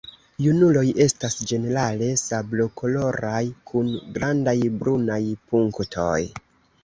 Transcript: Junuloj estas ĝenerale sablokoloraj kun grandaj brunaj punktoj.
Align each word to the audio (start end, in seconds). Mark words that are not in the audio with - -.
Junuloj 0.43 0.83
estas 1.03 1.35
ĝenerale 1.49 2.07
sablokoloraj 2.21 3.43
kun 3.73 3.91
grandaj 4.15 4.57
brunaj 4.81 5.21
punktoj. 5.53 6.19